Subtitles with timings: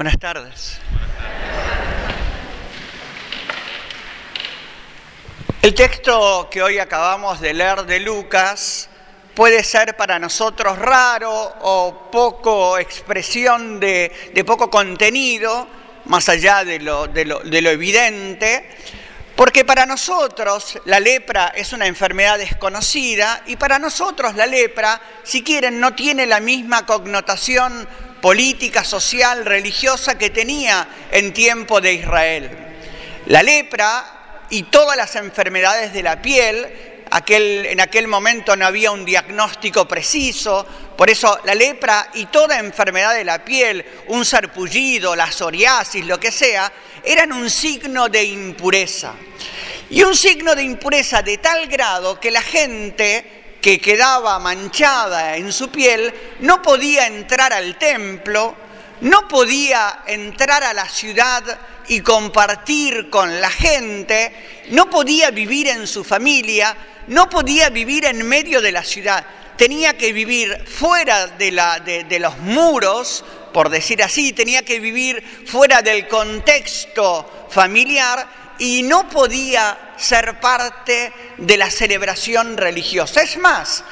[0.00, 0.78] Buenas tardes.
[5.60, 8.88] El texto que hoy acabamos de leer de Lucas
[9.34, 15.68] puede ser para nosotros raro o poco expresión de, de poco contenido,
[16.06, 18.70] más allá de lo, de lo, de lo evidente,
[19.36, 25.44] porque para nosotros la lepra es una enfermedad desconocida y para nosotros la lepra, si
[25.44, 27.86] quieren, no tiene la misma connotación
[28.20, 32.50] política, social, religiosa que tenía en tiempo de Israel.
[33.26, 38.92] La lepra y todas las enfermedades de la piel Aquel, en aquel momento no había
[38.92, 40.64] un diagnóstico preciso,
[40.96, 46.20] por eso la lepra y toda enfermedad de la piel, un sarpullido, la psoriasis, lo
[46.20, 49.14] que sea, eran un signo de impureza.
[49.90, 55.52] Y un signo de impureza de tal grado que la gente que quedaba manchada en
[55.52, 58.56] su piel no podía entrar al templo,
[59.02, 61.42] no podía entrar a la ciudad
[61.88, 64.32] y compartir con la gente,
[64.70, 66.76] no podía vivir en su familia,
[67.08, 72.04] no podía vivir en medio de la ciudad, tenía que vivir fuera de, la, de,
[72.04, 78.26] de los muros, por decir así, tenía que vivir fuera del contexto familiar
[78.58, 83.22] y no podía ser parte de la celebración religiosa.
[83.22, 83.84] Es más,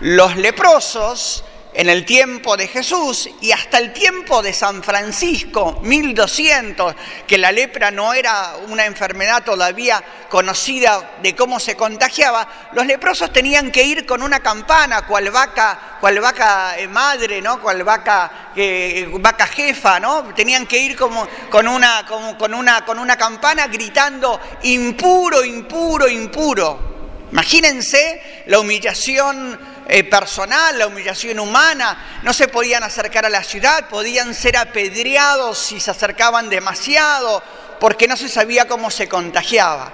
[0.00, 1.44] los leprosos
[1.76, 6.94] en el tiempo de Jesús y hasta el tiempo de San Francisco, 1200,
[7.26, 13.30] que la lepra no era una enfermedad todavía conocida de cómo se contagiaba, los leprosos
[13.30, 17.60] tenían que ir con una campana, cual vaca, cual vaca eh, madre, ¿no?
[17.60, 20.32] cual vaca, eh, vaca jefa, ¿no?
[20.34, 22.06] tenían que ir como, con, una,
[22.38, 26.96] con, una, con una campana gritando impuro, impuro, impuro.
[27.30, 33.88] Imagínense la humillación eh, personal, la humillación humana, no se podían acercar a la ciudad,
[33.88, 37.42] podían ser apedreados si se acercaban demasiado,
[37.78, 39.92] porque no se sabía cómo se contagiaba.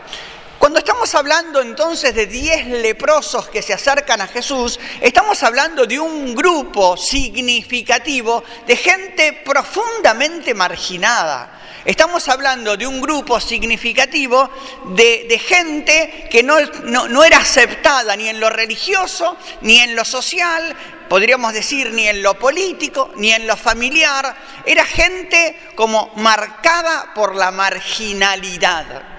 [0.62, 5.98] Cuando estamos hablando entonces de 10 leprosos que se acercan a Jesús, estamos hablando de
[5.98, 14.48] un grupo significativo de gente profundamente marginada Estamos hablando de un grupo significativo
[14.94, 20.76] de, gente que no, no, era aceptada ni en lo religioso, ni en lo social,
[21.08, 24.32] podríamos decir ni en lo político, ni en lo familiar.
[24.64, 29.11] Era gente como marcada por la marginalidad.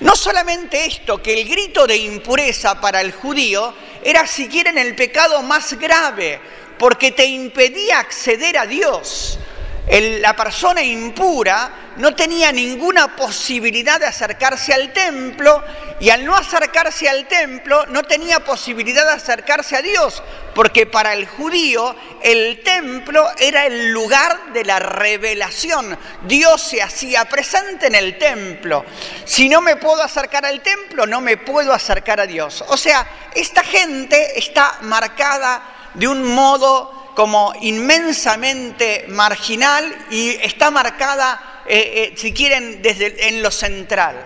[0.00, 4.94] No solamente esto, que el grito de impureza para el judío era si quieren el
[4.96, 6.40] pecado más grave,
[6.78, 9.38] porque te impedía acceder a Dios
[9.88, 15.62] la persona impura no tenía ninguna posibilidad de acercarse al templo
[16.00, 20.22] y al no acercarse al templo no tenía posibilidad de acercarse a Dios,
[20.54, 25.98] porque para el judío el templo era el lugar de la revelación.
[26.22, 28.84] Dios se hacía presente en el templo.
[29.24, 32.64] Si no me puedo acercar al templo, no me puedo acercar a Dios.
[32.68, 41.62] O sea, esta gente está marcada de un modo como inmensamente marginal y está marcada,
[41.66, 44.16] eh, eh, si quieren, desde en lo central.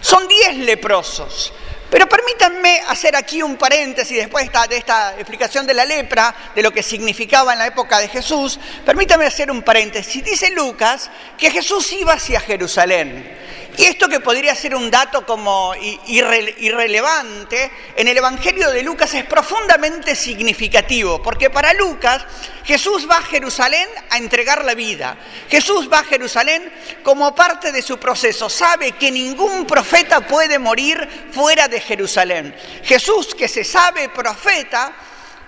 [0.00, 1.52] Son diez leprosos.
[1.92, 6.72] Pero permítanme hacer aquí un paréntesis después de esta explicación de la lepra, de lo
[6.72, 8.58] que significaba en la época de Jesús.
[8.86, 10.24] Permítanme hacer un paréntesis.
[10.24, 13.38] Dice Lucas que Jesús iba hacia Jerusalén.
[13.78, 15.74] Y esto que podría ser un dato como
[16.06, 22.24] irrelevante, en el Evangelio de Lucas es profundamente significativo, porque para Lucas
[22.64, 25.16] Jesús va a Jerusalén a entregar la vida.
[25.48, 26.70] Jesús va a Jerusalén
[27.02, 28.50] como parte de su proceso.
[28.50, 32.54] Sabe que ningún profeta puede morir fuera de Jerusalén.
[32.84, 34.94] Jesús que se sabe profeta,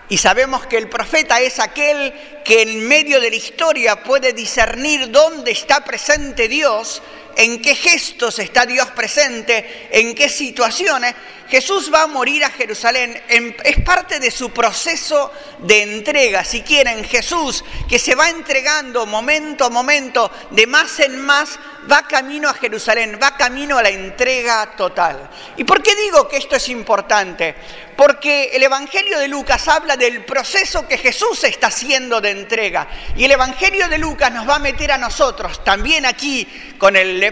[0.08, 2.12] y sabemos que el profeta es aquel
[2.44, 7.02] que en medio de la historia puede discernir dónde está presente Dios,
[7.36, 11.14] en qué gestos está Dios presente, en qué situaciones.
[11.48, 17.04] Jesús va a morir a Jerusalén, es parte de su proceso de entrega, si quieren,
[17.04, 21.58] Jesús que se va entregando momento a momento, de más en más,
[21.90, 25.30] va camino a Jerusalén, va camino a la entrega total.
[25.56, 27.54] ¿Y por qué digo que esto es importante?
[27.96, 32.88] Porque el Evangelio de Lucas habla del proceso que Jesús está haciendo de entrega.
[33.16, 36.48] Y el Evangelio de Lucas nos va a meter a nosotros, también aquí
[36.78, 37.22] con el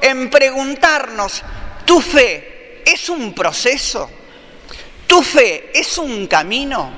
[0.00, 1.42] en preguntarnos,
[1.84, 4.10] ¿tu fe es un proceso?
[5.06, 6.90] ¿Tu fe es un camino?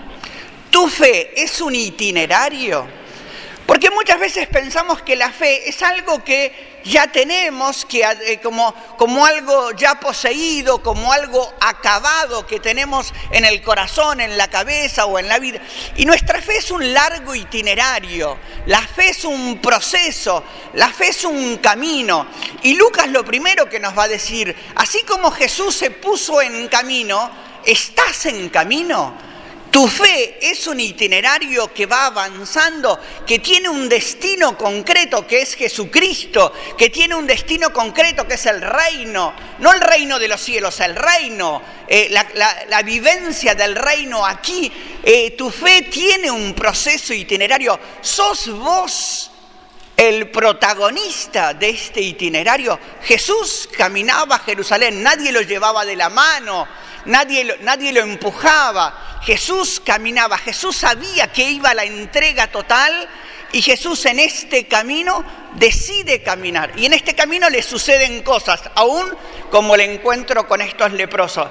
[0.71, 3.00] ¿Tu fe es un itinerario?
[3.71, 8.75] Porque muchas veces pensamos que la fe es algo que ya tenemos, que, eh, como,
[8.99, 15.07] como algo ya poseído, como algo acabado que tenemos en el corazón, en la cabeza
[15.07, 15.61] o en la vida.
[15.95, 20.43] Y nuestra fe es un largo itinerario, la fe es un proceso,
[20.73, 22.27] la fe es un camino.
[22.65, 26.67] Y Lucas lo primero que nos va a decir, así como Jesús se puso en
[26.67, 27.31] camino,
[27.65, 29.30] ¿estás en camino?
[29.71, 35.55] Tu fe es un itinerario que va avanzando, que tiene un destino concreto que es
[35.55, 40.41] Jesucristo, que tiene un destino concreto que es el reino, no el reino de los
[40.41, 44.73] cielos, el reino, eh, la, vivencia del reino aquí.
[45.05, 47.79] Eh, tu fe tiene un proceso itinerario.
[48.01, 49.31] ¿Sos vos
[49.97, 52.77] el protagonista de este itinerario?
[53.05, 56.67] Jesús caminaba a Jerusalén, nadie lo llevaba de la mano
[57.05, 59.21] nadie, nadie lo empujaba.
[59.23, 63.09] Jesús caminaba, Jesús sabía que iba a la entrega total
[63.53, 65.25] y Jesús en este camino
[65.57, 66.73] decide caminar.
[66.77, 69.15] Y en este camino le suceden cosas, aún
[69.51, 71.49] como el encuentro con estos leprosos.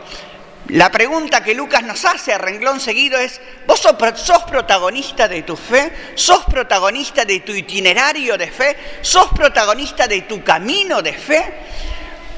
[0.70, 5.58] La pregunta que Lucas nos hace a renglón seguido es, ¿vos sos protagonista de tu
[5.58, 5.92] fe?
[6.14, 8.78] ¿Sos protagonista de tu itinerario de fe?
[9.02, 11.54] ¿Sos protagonista de tu camino de fe?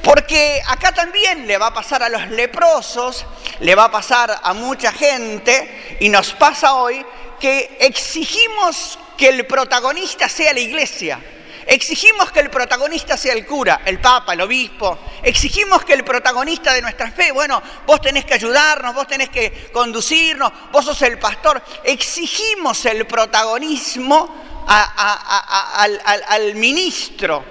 [0.02, 3.24] Porque acá también le va a pasar a los leprosos,
[3.60, 7.04] le va a pasar a mucha gente y nos pasa hoy
[7.38, 11.20] que exigimos que el protagonista sea la iglesia.
[11.66, 14.98] Exigimos que el protagonista sea el cura, el papa, el obispo.
[15.22, 19.70] Exigimos que el protagonista de nuestra fe, bueno, vos tenés que ayudarnos, vos tenés que
[19.72, 21.62] conducirnos, vos sos el pastor.
[21.84, 24.34] Exigimos el protagonismo
[24.66, 27.44] al ministro.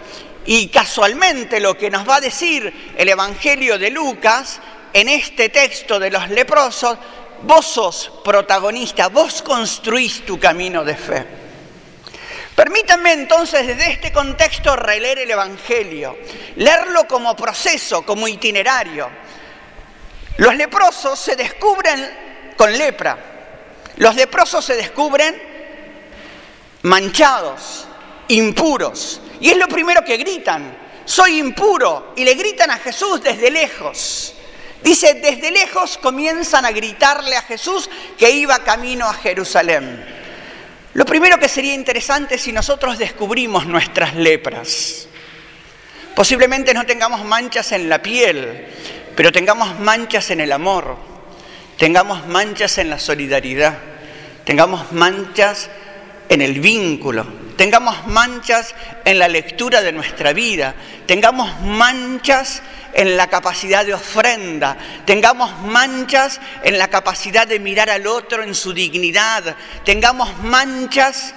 [0.45, 4.59] Y casualmente lo que nos va a decir el Evangelio de Lucas
[4.93, 6.97] en este texto de los leprosos,
[7.43, 11.25] vos sos protagonista, vos construís tu camino de fe.
[12.55, 16.17] Permítanme entonces desde este contexto releer el Evangelio,
[16.57, 19.09] leerlo como proceso, como itinerario.
[20.37, 23.17] Los leprosos se descubren con lepra,
[23.97, 25.41] los leprosos se descubren
[26.83, 27.87] manchados,
[28.27, 32.13] impuros, y es lo primero que gritan, soy impuro.
[32.15, 34.35] Y le gritan a Jesús desde lejos.
[34.83, 40.05] Dice, desde lejos comienzan a gritarle a Jesús que iba camino a Jerusalén.
[40.93, 45.07] Lo primero que sería interesante si nosotros descubrimos nuestras lepras.
[46.15, 48.67] Posiblemente no tengamos manchas en la piel,
[49.15, 50.97] pero tengamos manchas en el amor,
[51.77, 53.77] tengamos manchas en la solidaridad,
[54.43, 55.69] tengamos manchas
[56.27, 57.25] en el vínculo,
[57.57, 58.75] tengamos manchas
[59.05, 60.75] en la lectura de nuestra vida,
[61.05, 62.61] tengamos manchas
[62.93, 68.55] en la capacidad de ofrenda, tengamos manchas en la capacidad de mirar al otro en
[68.55, 69.55] su dignidad,
[69.85, 71.33] tengamos manchas.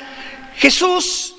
[0.56, 1.34] Jesús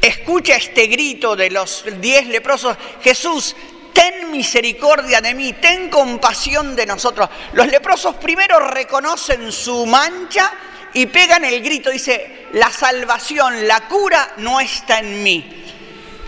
[0.00, 3.54] escucha este grito de los diez leprosos, Jesús,
[3.92, 7.28] ten misericordia de mí, ten compasión de nosotros.
[7.52, 10.52] Los leprosos primero reconocen su mancha
[10.96, 15.44] y pegan el grito, dice, la salvación, la cura no está en mí.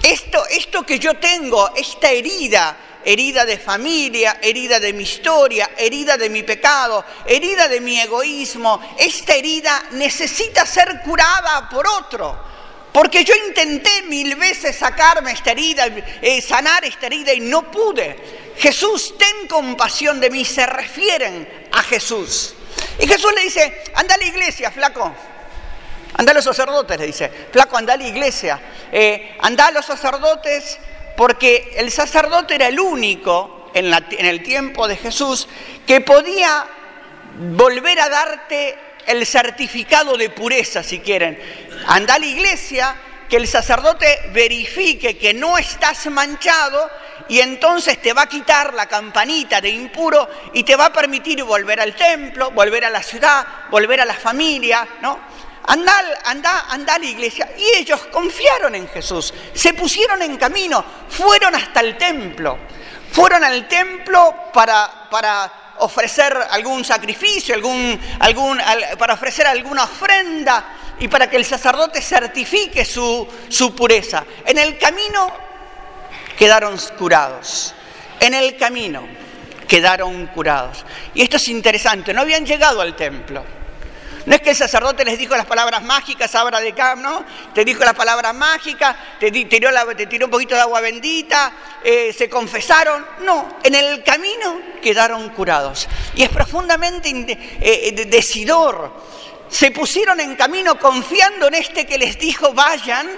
[0.03, 6.19] Esto, esto que yo tengo, esta herida, herida de familia, herida de mi historia, herida
[6.19, 12.39] de mi pecado, herida de mi egoísmo, esta herida necesita ser curada por otro.
[12.93, 18.53] Porque yo intenté mil veces sacarme esta herida, eh, sanar esta herida y no pude.
[18.59, 22.55] Jesús, ten compasión de mí, se refieren a Jesús.
[22.99, 25.15] Y Jesús le dice, anda a la iglesia, flaco.
[26.15, 28.61] Anda a los sacerdotes, le dice, flaco, anda a la iglesia.
[28.91, 30.79] Eh, anda a los sacerdotes
[31.17, 35.49] porque el sacerdote era el único en, en el tiempo de Jesús
[35.87, 36.67] que podía
[37.39, 41.39] volver a darte el certificado de pureza, si quieren.
[41.87, 42.95] Anda a la iglesia,
[43.29, 46.91] que el sacerdote verifique que no estás manchado
[47.29, 51.43] y entonces te va a quitar la campanita de impuro y te va a permitir
[51.45, 55.19] volver al templo, volver a la ciudad, volver a la familia, ¿no?
[55.67, 55.95] Anda,
[56.25, 57.51] anda, anda a la iglesia.
[57.59, 62.59] Y ellos confiaron en Jesús, se pusieron en camino, fueron hasta el templo.
[63.13, 68.61] Fueron al templo para, para ofrecer algún sacrificio, algún, algún,
[68.99, 70.65] para ofrecer alguna ofrenda
[70.99, 74.25] y para que el sacerdote certifique su, su pureza.
[74.47, 75.48] En el camino
[76.39, 77.75] quedaron curados.
[78.21, 79.07] En el camino
[79.67, 80.85] quedaron curados.
[81.15, 83.45] Y esto es interesante, no habían llegado al templo.
[84.27, 87.25] No es que el sacerdote les dijo las palabras mágicas, abra de cam, ¿no?
[87.55, 91.51] Te dijo las palabras mágicas, te tiró, te tiró un poquito de agua bendita,
[91.83, 93.07] eh, se confesaron.
[93.21, 95.89] No, en el camino quedaron curados.
[96.15, 97.09] Y es profundamente
[97.61, 98.93] eh, decidor
[99.49, 103.09] se pusieron en camino confiando en este que les dijo, vayan,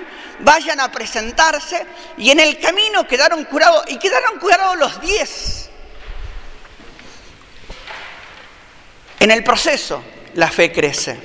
[0.43, 5.71] vayan a presentarse, y en el camino quedaron curados, y quedaron curados los diez.
[9.19, 10.03] En el proceso,
[10.35, 11.19] la fe crece.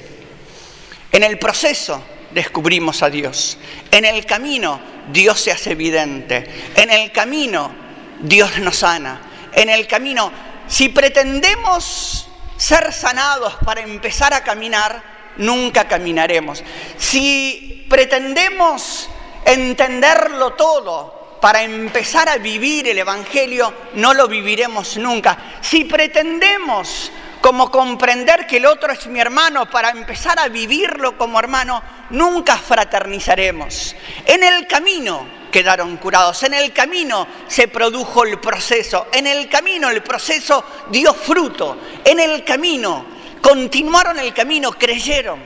[1.11, 3.57] En el proceso, descubrimos a Dios.
[3.89, 4.81] En el camino,
[5.11, 6.71] Dios se hace evidente.
[6.75, 7.73] En el camino,
[8.19, 9.21] Dios nos sana.
[9.53, 10.31] En el camino,
[10.67, 16.63] si pretendemos ser sanados para empezar a caminar, nunca caminaremos.
[16.97, 19.09] Si pretendemos
[19.45, 25.37] entenderlo todo para empezar a vivir el Evangelio, no lo viviremos nunca.
[25.61, 27.11] Si pretendemos
[27.41, 32.57] como comprender que el otro es mi hermano para empezar a vivirlo como hermano, nunca
[32.57, 33.95] fraternizaremos.
[34.25, 39.89] En el camino quedaron curados, en el camino se produjo el proceso, en el camino
[39.89, 43.14] el proceso dio fruto, en el camino
[43.45, 45.39] continuaron el camino, creyeron.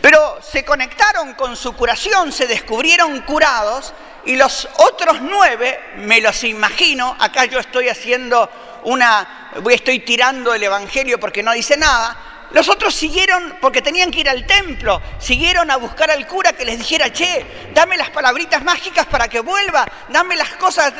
[0.00, 3.92] Pero se conectaron con su curación, se descubrieron curados
[4.24, 8.48] y los otros nueve, me los imagino, acá yo estoy haciendo
[8.84, 14.20] una, estoy tirando el Evangelio porque no dice nada, los otros siguieron, porque tenían que
[14.20, 18.64] ir al templo, siguieron a buscar al cura que les dijera, che, dame las palabritas
[18.64, 20.94] mágicas para que vuelva, dame las cosas,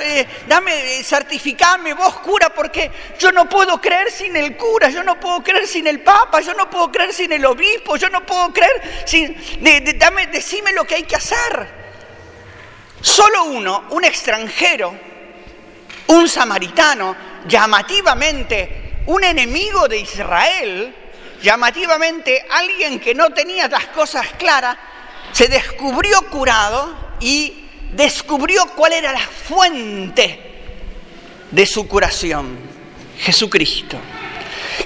[0.46, 5.18] dame, eh, certificame vos cura, porque yo no puedo creer sin el cura, yo no
[5.18, 8.52] puedo creer sin el papa, yo no puedo creer sin el obispo, yo no puedo
[8.52, 9.34] creer sin,
[9.98, 11.78] dame, decime lo que hay que hacer.
[13.00, 14.94] Solo uno, un extranjero,
[16.08, 20.94] un samaritano, llamativamente un enemigo de Israel,
[21.42, 24.76] llamativamente alguien que no tenía las cosas claras,
[25.32, 30.40] se descubrió curado y descubrió cuál era la fuente
[31.50, 32.58] de su curación,
[33.18, 33.98] Jesucristo.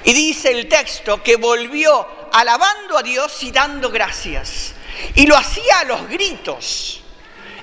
[0.04, 4.75] Y dice el texto que volvió alabando a Dios y dando gracias.
[5.14, 7.02] Y lo hacía a los gritos.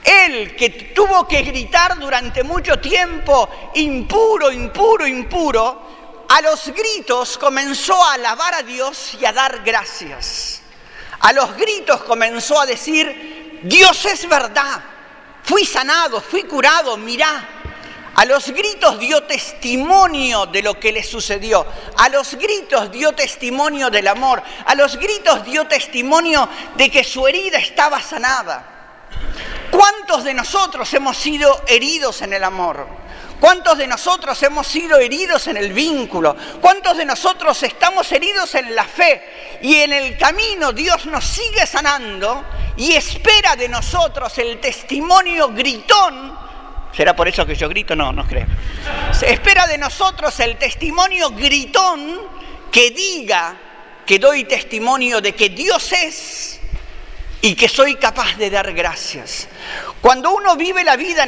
[0.04, 5.89] Él que tuvo que gritar durante mucho tiempo, impuro, impuro, impuro,
[6.30, 10.62] a los gritos comenzó a alabar a Dios y a dar gracias.
[11.20, 14.80] A los gritos comenzó a decir, Dios es verdad,
[15.44, 17.56] fui sanado, fui curado, mirá.
[18.16, 21.66] A los gritos dio testimonio de lo que le sucedió.
[21.98, 24.44] A los gritos dio testimonio del amor.
[24.66, 29.08] A los gritos dio testimonio de que su herida estaba sanada.
[29.72, 32.88] ¿Cuántos de nosotros hemos sido heridos en el amor?
[33.40, 36.36] ¿Cuántos de nosotros hemos sido heridos en el vínculo?
[36.60, 39.60] ¿Cuántos de nosotros estamos heridos en la fe?
[39.62, 42.44] Y en el camino Dios nos sigue sanando
[42.76, 46.38] y espera de nosotros el testimonio gritón.
[46.92, 47.96] ¿Será por eso que yo grito?
[47.96, 48.48] No, no creo.
[49.12, 52.20] Se espera de nosotros el testimonio gritón
[52.72, 53.56] que diga
[54.06, 56.59] que doy testimonio de que Dios es
[57.42, 59.48] y que soy capaz de dar gracias.
[60.02, 61.28] Cuando uno vive la vida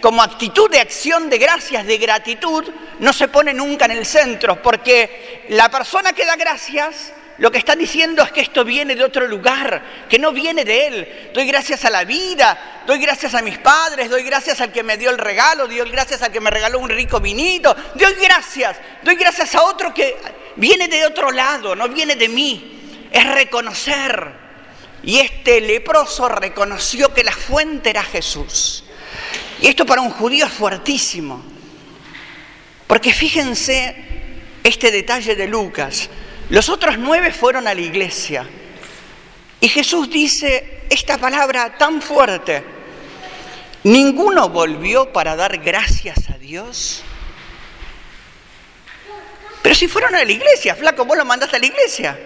[0.00, 2.64] como actitud de acción de gracias, de gratitud,
[3.00, 7.58] no se pone nunca en el centro, porque la persona que da gracias lo que
[7.58, 11.30] está diciendo es que esto viene de otro lugar, que no viene de él.
[11.34, 14.96] Doy gracias a la vida, doy gracias a mis padres, doy gracias al que me
[14.96, 19.16] dio el regalo, doy gracias al que me regaló un rico vinito, doy gracias, doy
[19.16, 20.16] gracias a otro que
[20.56, 22.72] viene de otro lado, no viene de mí.
[23.12, 24.45] Es reconocer
[25.02, 28.84] y este leproso reconoció que la fuente era Jesús.
[29.60, 31.42] Y esto para un judío es fuertísimo.
[32.86, 33.96] Porque fíjense
[34.62, 36.08] este detalle de Lucas.
[36.50, 38.46] Los otros nueve fueron a la iglesia.
[39.60, 42.62] Y Jesús dice esta palabra tan fuerte.
[43.84, 47.02] Ninguno volvió para dar gracias a Dios.
[49.62, 52.18] Pero si fueron a la iglesia, flaco, vos lo mandaste a la iglesia.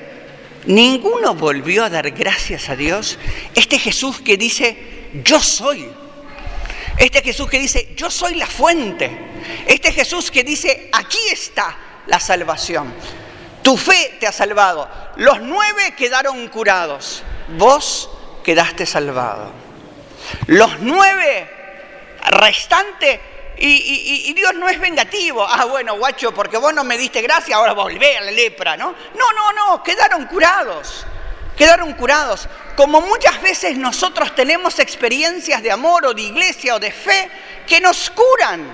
[0.66, 3.18] Ninguno volvió a dar gracias a Dios.
[3.54, 4.76] Este Jesús que dice,
[5.24, 5.88] yo soy.
[6.98, 9.10] Este Jesús que dice, yo soy la fuente.
[9.66, 11.76] Este Jesús que dice, aquí está
[12.06, 12.92] la salvación.
[13.62, 14.88] Tu fe te ha salvado.
[15.16, 17.22] Los nueve quedaron curados.
[17.56, 18.10] Vos
[18.44, 19.52] quedaste salvado.
[20.46, 21.48] Los nueve
[22.30, 23.20] restantes
[23.62, 25.46] y, Dios no es vengativo.
[25.46, 28.94] Ah, bueno, guacho, porque vos no me diste gracia, ahora volvé a la lepra, ¿no?
[29.14, 31.04] No, no, no, quedaron curados.
[31.56, 32.48] Quedaron curados.
[32.74, 37.30] Como muchas veces nosotros tenemos experiencias de amor o de iglesia o de fe
[37.66, 38.66] que nos curan.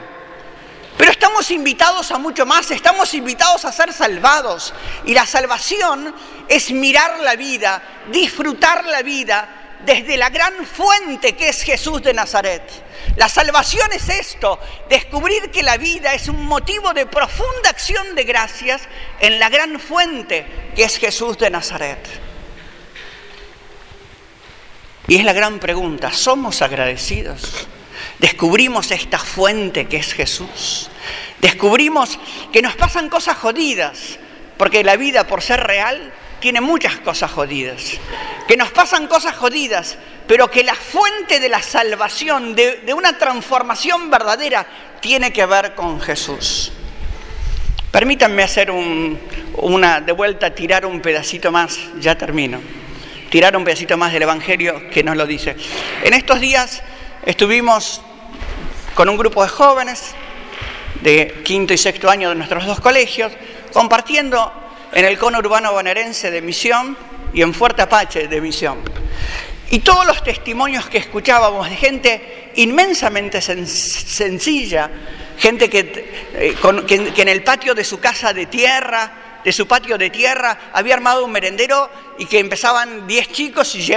[0.97, 4.73] Pero estamos invitados a mucho más, estamos invitados a ser salvados.
[5.05, 6.15] Y la salvación
[6.49, 12.15] es mirar la vida, disfrutar la vida desde la gran fuente que es Jesús de
[12.15, 12.86] Nazaret.
[13.17, 18.25] La salvación es esto, descubrir que la vida es un motivo de profunda acción de
[18.25, 18.83] gracias
[19.21, 21.99] en la gran fuente que es Jesús de Nazaret.
[25.09, 27.69] Y es la gran pregunta, ¿somos agradecidos?
[28.19, 30.91] Descubrimos esta fuente que es Jesús.
[31.41, 32.19] Descubrimos
[32.53, 34.19] que nos pasan cosas jodidas,
[34.59, 37.99] porque la vida por ser real tiene muchas cosas jodidas.
[38.47, 44.11] Que nos pasan cosas jodidas, pero que la fuente de la salvación, de, una transformación
[44.11, 44.67] verdadera,
[45.01, 46.73] tiene que ver con Jesús.
[47.91, 52.61] Permítanme hacer una, de vuelta, tirar un pedacito más, ya termino,
[53.31, 55.57] tirar un pedacito más del Evangelio que nos lo dice.
[56.03, 56.83] En estos días
[57.25, 58.03] estuvimos
[58.95, 60.15] con un grupo de jóvenes
[61.01, 63.33] de quinto y sexto año de nuestros dos colegios,
[63.73, 64.66] compartiendo
[64.97, 66.97] en el cono urbano bonaerense de Misión
[67.35, 68.79] y en Fuerte Apache de Misión.
[69.69, 74.91] Y todos los testimonios que escuchábamos de gente inmensamente sencilla,
[75.37, 79.99] gente eh, que, que en el patio de su casa de tierra, de su patio
[79.99, 83.93] de tierra, había armado un merendero y que empezaban 10 chicos y,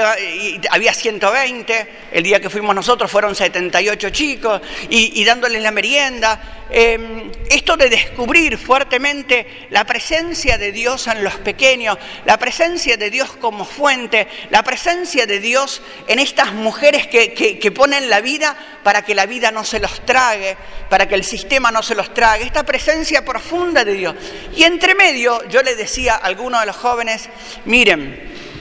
[0.70, 1.88] había 120.
[2.12, 6.66] El día que fuimos nosotros fueron 78 chicos y, dándoles la merienda.
[6.72, 13.10] Em, esto de descubrir fuertemente la presencia de Dios en los pequeños, la presencia de
[13.10, 18.56] Dios como fuente, la presencia de Dios en estas mujeres que, que ponen la vida
[18.84, 20.58] para que la vida no se los trague,
[20.90, 24.16] para que el sistema no se los trague, esta presencia profunda de Dios.
[24.56, 27.30] Y entre medio yo le decía a algunos de los jóvenes,
[27.66, 28.09] miren,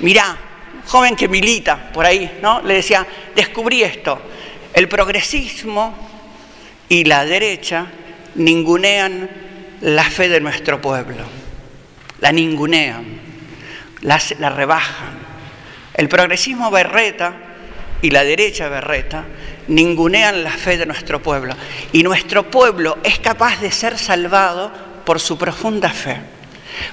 [0.00, 0.36] mirá,
[0.86, 2.62] joven que milita por ahí, ¿no?
[2.62, 4.20] Le decía, descubrí esto,
[4.72, 5.94] el progresismo
[6.88, 7.86] y la derecha
[8.34, 9.28] ningunean
[9.80, 11.24] la fe de nuestro pueblo,
[12.20, 13.04] la ningunean,
[14.02, 15.28] la, la rebajan.
[15.94, 17.34] El progresismo berreta
[18.00, 19.24] y la derecha berreta
[19.66, 21.54] ningunean la fe de nuestro pueblo.
[21.92, 24.72] Y nuestro pueblo es capaz de ser salvado
[25.04, 26.16] por su profunda fe.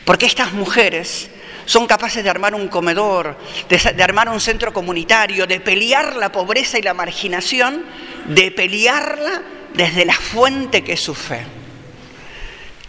[0.03, 1.29] Porque estas mujeres
[1.65, 3.38] son capaces de armar un comedor,
[3.69, 7.84] de, armar un centro comunitario, de pelear la pobreza y la marginación,
[8.25, 9.41] de pelearla
[9.74, 11.43] desde la fuente que es su fe.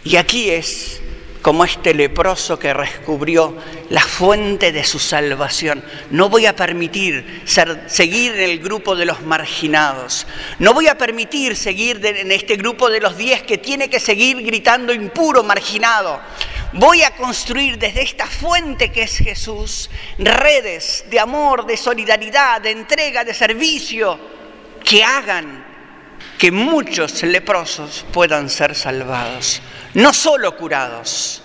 [0.03, 1.01] Y aquí es
[1.41, 3.55] como este leproso que descubrió
[3.89, 5.83] la fuente de su salvación.
[6.11, 10.27] No voy a permitir seguir en el grupo de los marginados.
[10.59, 14.41] No voy a permitir seguir en este grupo de los diez que tiene que seguir
[14.43, 16.19] gritando impuro, marginado.
[16.73, 22.71] Voy a construir desde esta fuente que es Jesús redes de amor, de solidaridad, de
[22.71, 24.19] entrega, de servicio,
[24.83, 25.65] que hagan
[26.37, 29.61] que muchos leprosos puedan ser salvados
[29.97, 31.41] no solo curados,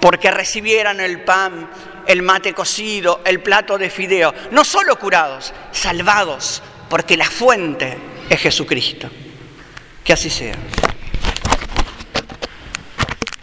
[0.00, 1.70] porque recibieran el pan,
[2.06, 7.96] el mate cocido, el plato de fideo, no solo curados, salvados, porque la fuente
[8.28, 9.08] es Jesucristo.
[10.02, 10.56] Que así sea.